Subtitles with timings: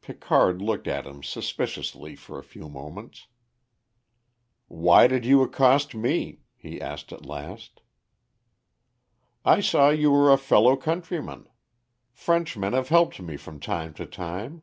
[0.00, 3.26] Picard looked at him suspiciously for a few moments.
[4.66, 7.82] "Why did you accost me?" he asked at last.
[9.44, 11.50] "I saw you were a fellow countryman;
[12.14, 14.62] Frenchmen have helped me from time to time."